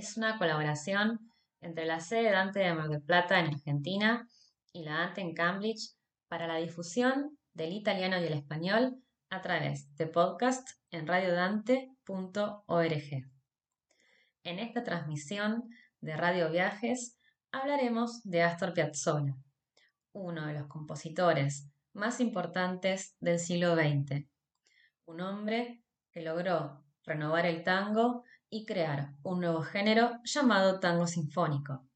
[0.00, 1.30] Es una colaboración
[1.60, 4.26] entre la sede Dante de Mar del Plata en Argentina
[4.72, 5.90] y la Dante en Cambridge
[6.26, 8.96] para la difusión del italiano y el español
[9.28, 13.30] a través de podcast en radiodante.org.
[14.42, 15.68] En esta transmisión
[16.00, 17.18] de Radio Viajes
[17.52, 19.36] hablaremos de Astor Piazzolla,
[20.12, 24.24] uno de los compositores más importantes del siglo XX,
[25.04, 31.86] un hombre que logró renovar el tango y crear un nuevo género llamado tango sinfónico.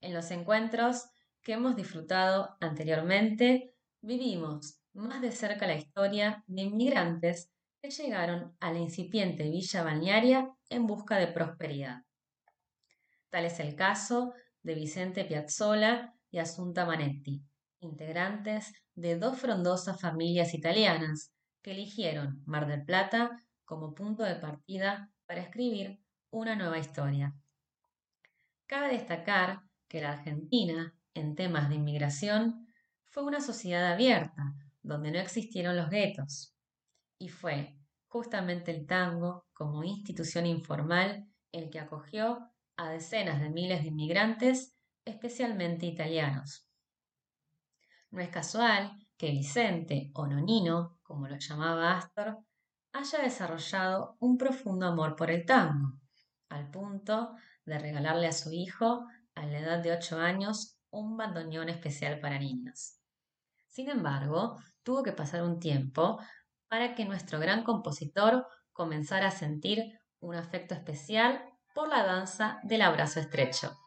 [0.00, 1.04] En los encuentros
[1.42, 7.50] que hemos disfrutado anteriormente, vivimos más de cerca la historia de inmigrantes
[7.82, 12.02] que llegaron a la incipiente villa balnearia en busca de prosperidad.
[13.28, 17.42] Tal es el caso de Vicente Piazzola y Asunta Manetti,
[17.80, 25.10] integrantes de dos frondosas familias italianas que eligieron Mar del Plata como punto de partida
[25.26, 27.34] para escribir una nueva historia.
[28.66, 32.66] Cabe destacar que la Argentina, en temas de inmigración,
[33.04, 36.54] fue una sociedad abierta, donde no existieron los guetos.
[37.18, 37.76] Y fue
[38.08, 44.76] justamente el tango, como institución informal, el que acogió a decenas de miles de inmigrantes,
[45.04, 46.66] especialmente italianos.
[48.10, 52.38] No es casual que Vicente, o Nonino, como lo llamaba Astor,
[52.94, 55.98] haya desarrollado un profundo amor por el tango,
[56.48, 57.34] al punto
[57.66, 62.38] de regalarle a su hijo, a la edad de ocho años, un bandoneón especial para
[62.38, 63.00] niños.
[63.68, 66.20] Sin embargo, tuvo que pasar un tiempo
[66.68, 71.44] para que nuestro gran compositor comenzara a sentir un afecto especial
[71.74, 73.83] por la danza del abrazo estrecho.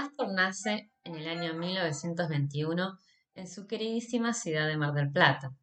[0.00, 2.98] Astor nace en el año 1921
[3.34, 5.54] en su queridísima ciudad de Mar del Plata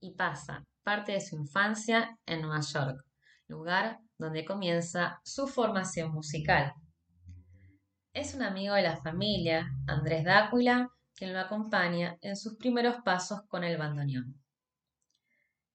[0.00, 3.04] y pasa parte de su infancia en Nueva York,
[3.46, 6.74] lugar donde comienza su formación musical.
[8.12, 13.42] Es un amigo de la familia, Andrés Dáquila, quien lo acompaña en sus primeros pasos
[13.46, 14.34] con el bandoneón.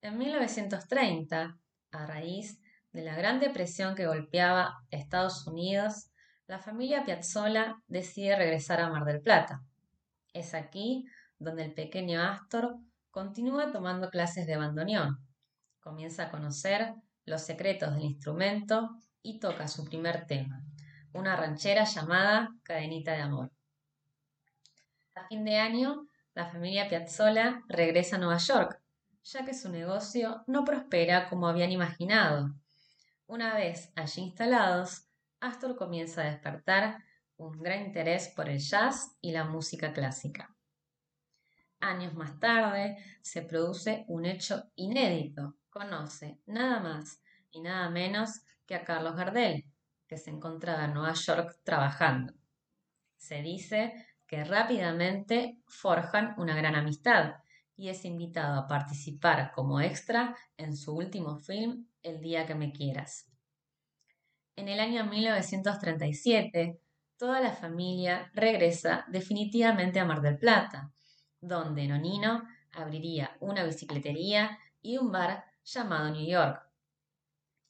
[0.02, 1.58] En 1930,
[1.92, 2.60] a raíz
[2.92, 6.11] de la Gran Depresión que golpeaba Estados Unidos,
[6.52, 9.64] la familia Piazzolla decide regresar a Mar del Plata.
[10.34, 11.06] Es aquí
[11.40, 12.76] donde el pequeño Astor
[13.10, 15.18] continúa tomando clases de bandoneón.
[15.80, 18.90] Comienza a conocer los secretos del instrumento
[19.22, 20.62] y toca su primer tema,
[21.14, 23.50] una ranchera llamada Cadenita de Amor.
[25.16, 28.82] A fin de año, la familia Piazzolla regresa a Nueva York,
[29.24, 32.54] ya que su negocio no prospera como habían imaginado.
[33.26, 35.08] Una vez allí instalados,
[35.42, 37.04] Astor comienza a despertar
[37.38, 40.56] un gran interés por el jazz y la música clásica.
[41.80, 45.56] Años más tarde se produce un hecho inédito.
[45.72, 49.66] Conoce nada más y nada menos que a Carlos Gardel,
[50.08, 52.34] que se encontraba en Nueva York trabajando.
[53.18, 53.94] Se dice
[54.28, 57.34] que rápidamente forjan una gran amistad
[57.76, 62.72] y es invitado a participar como extra en su último film El día que me
[62.72, 63.31] quieras.
[64.56, 66.80] En el año 1937,
[67.18, 70.92] toda la familia regresa definitivamente a Mar del Plata,
[71.40, 76.62] donde Nonino abriría una bicicletería y un bar llamado New York.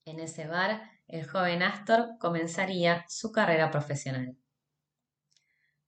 [0.05, 4.35] En ese bar, el joven Astor comenzaría su carrera profesional.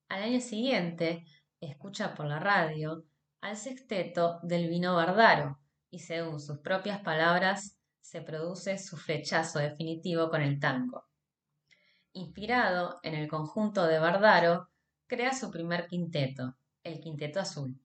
[0.09, 1.25] Al año siguiente,
[1.59, 3.05] escucha por la radio
[3.41, 10.29] al sexteto del vino Bardaro y según sus propias palabras, se produce su flechazo definitivo
[10.29, 11.05] con el tango.
[12.11, 14.70] Inspirado en el conjunto de Bardaro,
[15.08, 17.79] crea su primer quinteto, el Quinteto Azul.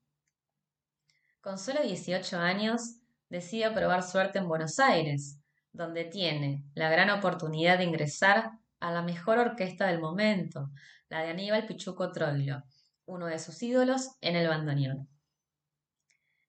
[1.41, 2.97] Con solo 18 años,
[3.29, 5.39] decide probar suerte en Buenos Aires,
[5.73, 8.51] donde tiene la gran oportunidad de ingresar
[8.81, 10.71] a la mejor orquesta del momento,
[11.09, 12.65] la de Aníbal Pichuco Troilo,
[13.07, 15.09] uno de sus ídolos en el bandoneón.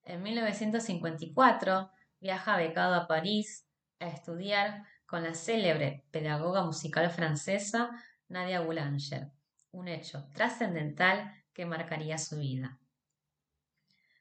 [0.02, 3.66] En 1954 viaja becado a París
[3.98, 7.90] a estudiar con la célebre pedagoga musical francesa
[8.28, 9.32] Nadia Boulanger,
[9.72, 12.78] un hecho trascendental que marcaría su vida.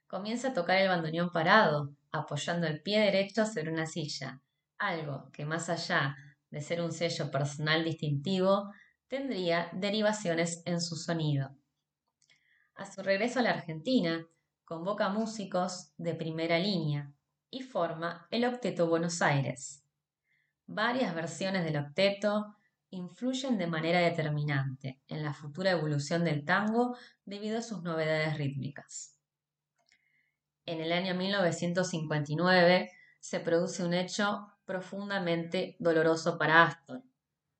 [0.07, 4.41] Comienza a tocar el bandoneón parado, apoyando el pie derecho sobre una silla,
[4.79, 6.15] algo que más allá
[6.49, 8.73] de ser un sello personal distintivo,
[9.07, 11.55] tendría derivaciones en su sonido.
[12.73, 14.25] A su regreso a la Argentina,
[14.65, 17.13] convoca músicos de primera línea
[17.49, 19.83] y forma el Octeto Buenos Aires,
[20.65, 22.55] varias versiones del octeto
[22.91, 29.15] influyen de manera determinante en la futura evolución del tango debido a sus novedades rítmicas.
[30.65, 37.01] En el año 1959 se produce un hecho profundamente doloroso para Astor,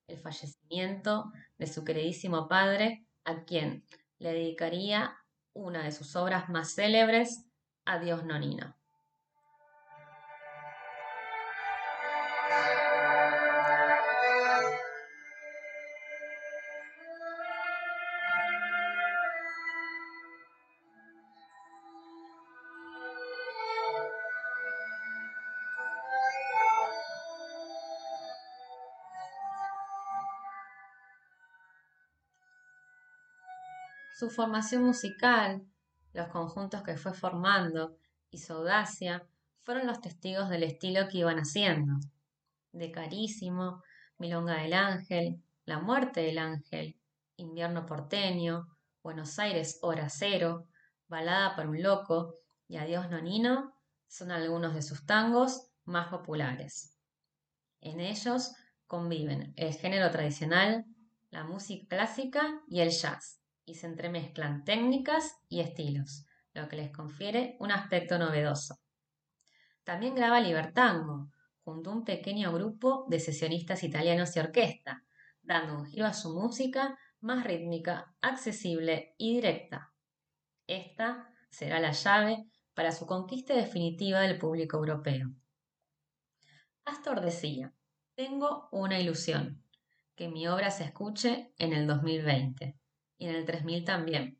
[0.07, 3.83] el fallecimiento de su queridísimo padre, a quien
[4.19, 5.15] le dedicaría
[5.53, 7.45] una de sus obras más célebres,
[7.85, 8.78] Adiós Nonino.
[34.19, 35.66] Su formación musical,
[36.12, 37.95] los conjuntos que fue formando
[38.30, 39.25] y su audacia
[39.63, 41.94] fueron los testigos del estilo que iban haciendo.
[42.74, 43.81] De Carísimo,
[44.18, 46.98] Milonga del Ángel, La Muerte del Ángel,
[47.38, 48.68] Invierno Porteño,
[49.01, 50.68] Buenos Aires Hora Cero,
[51.07, 52.36] Balada para un Loco
[52.68, 53.74] y Adiós Nonino
[54.10, 56.94] son algunos de sus tangos más populares.
[57.80, 58.51] En ellos
[58.86, 60.83] conviven el género tradicional,
[61.30, 63.38] la música clásica y el jazz
[63.69, 68.80] y se entremezclan técnicas y estilos, lo que les confiere un aspecto novedoso.
[69.83, 71.30] También graba Libertango,
[71.63, 75.04] junto a un pequeño grupo de sesionistas italianos y orquesta,
[75.44, 79.94] dando un giro a su música más rítmica, accesible y directa.
[80.66, 85.30] Esta será la llave para su conquista definitiva del público europeo.
[86.86, 87.71] Astor decía,
[88.16, 89.63] tengo una ilusión,
[90.16, 92.80] que mi obra se escuche en el 2020
[93.19, 94.39] y en el 3000 también.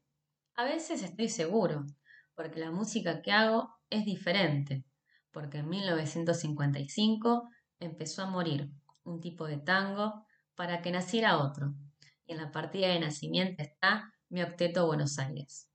[0.56, 1.86] A veces estoy seguro,
[2.34, 4.84] porque la música que hago es diferente,
[5.32, 7.50] porque en 1955
[7.80, 8.72] empezó a morir
[9.04, 11.76] un tipo de tango para que naciera otro,
[12.26, 15.70] y en la partida de nacimiento está mi octeto Buenos Aires.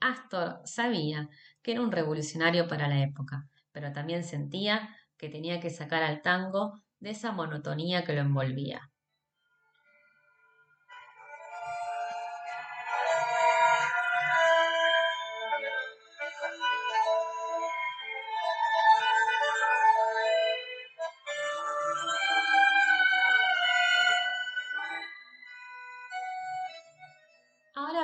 [0.00, 1.28] Astor sabía
[1.62, 6.22] que era un revolucionario para la época, pero también sentía que tenía que sacar al
[6.22, 8.90] tango de esa monotonía que lo envolvía.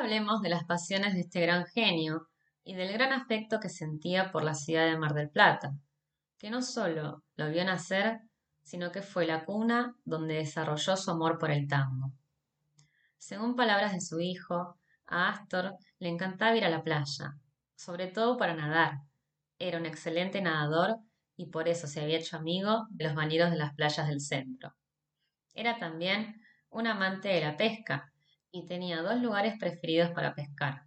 [0.05, 2.29] Hablemos de las pasiones de este gran genio
[2.63, 5.73] y del gran afecto que sentía por la ciudad de Mar del Plata,
[6.37, 8.21] que no solo lo vio nacer,
[8.63, 12.13] sino que fue la cuna donde desarrolló su amor por el tango.
[13.17, 17.39] Según palabras de su hijo, a Astor le encantaba ir a la playa,
[17.75, 18.99] sobre todo para nadar.
[19.59, 20.99] Era un excelente nadador
[21.35, 24.75] y por eso se había hecho amigo de los bañeros de las playas del centro.
[25.55, 28.13] Era también un amante de la pesca
[28.55, 30.85] y tenía dos lugares preferidos para pescar.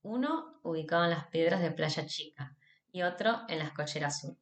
[0.00, 2.56] Uno ubicado en las piedras de Playa Chica
[2.90, 4.38] y otro en la Escollera Sur.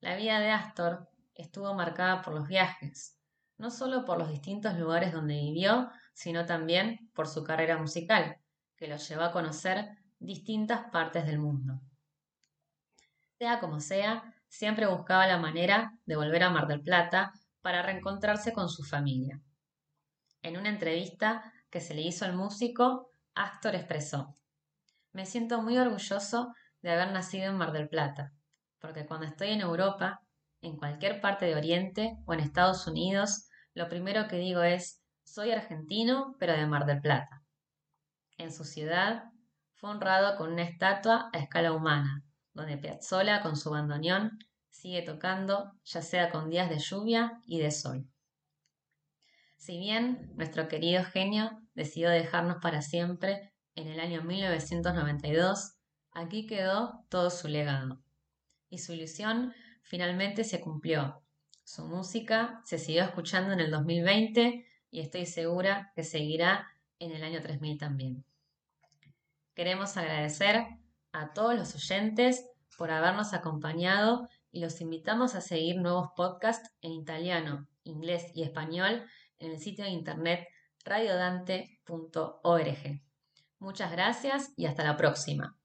[0.00, 3.18] La vida de Astor estuvo marcada por los viajes,
[3.58, 8.38] no solo por los distintos lugares donde vivió, sino también por su carrera musical,
[8.74, 11.82] que lo llevó a conocer distintas partes del mundo.
[13.36, 17.30] Sea como sea, siempre buscaba la manera de volver a Mar del Plata
[17.60, 19.38] para reencontrarse con su familia.
[20.42, 24.36] En una entrevista que se le hizo al músico, Astor expresó,
[25.12, 28.32] Me siento muy orgulloso de haber nacido en Mar del Plata,
[28.80, 30.20] porque cuando estoy en Europa,
[30.60, 35.52] en cualquier parte de Oriente o en Estados Unidos, lo primero que digo es, soy
[35.52, 37.42] argentino, pero de Mar del Plata.
[38.36, 39.24] En su ciudad,
[39.74, 44.38] fue honrado con una estatua a escala humana, donde Piazzolla con su bandoneón
[44.70, 48.11] sigue tocando, ya sea con días de lluvia y de sol.
[49.62, 55.76] Si bien nuestro querido genio decidió dejarnos para siempre en el año 1992,
[56.10, 58.02] aquí quedó todo su legado.
[58.70, 59.54] Y su ilusión
[59.84, 61.22] finalmente se cumplió.
[61.62, 66.66] Su música se siguió escuchando en el 2020 y estoy segura que seguirá
[66.98, 68.24] en el año 3000 también.
[69.54, 70.66] Queremos agradecer
[71.12, 72.44] a todos los oyentes
[72.76, 79.06] por habernos acompañado y los invitamos a seguir nuevos podcasts en italiano, inglés y español
[79.42, 80.48] en el sitio de internet
[80.84, 83.02] radiodante.org.
[83.58, 85.61] Muchas gracias y hasta la próxima.